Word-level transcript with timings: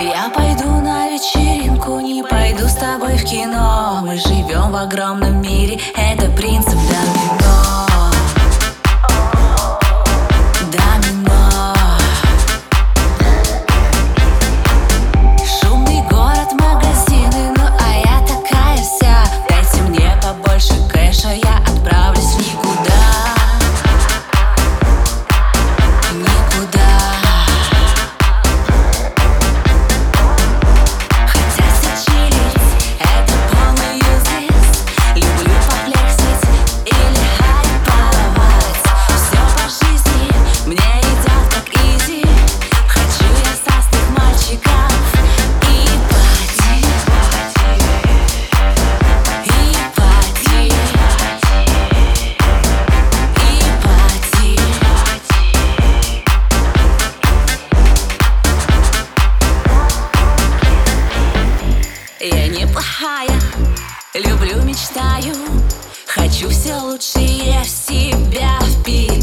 Я 0.00 0.30
пойду 0.32 0.70
на 0.80 1.08
вечеринку, 1.08 1.98
не 1.98 2.22
пойду 2.22 2.68
с 2.68 2.74
тобой 2.74 3.16
в 3.16 3.24
кино. 3.24 3.98
Мы 4.02 4.16
живем 4.16 4.70
в 4.70 4.76
огромном 4.76 5.42
мире, 5.42 5.80
это 5.96 6.30
принцип 6.30 6.74
домино 6.74 7.87
неплохая, 62.48 63.40
люблю, 64.14 64.62
мечтаю. 64.62 65.34
Хочу 66.06 66.48
все 66.48 66.74
лучшее 66.76 67.62
в 67.62 67.68
себя 67.68 68.58
впитать 68.60 69.17